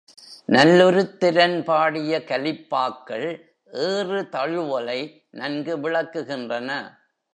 [0.49, 3.27] நல்லுருத்திரன் பாடிய கலிப்பாக்கள்
[3.83, 4.99] ஏறு தழுவலை
[5.31, 6.69] நன்கு விளக்குகின்றன.